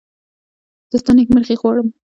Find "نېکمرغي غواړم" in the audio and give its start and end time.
1.17-1.87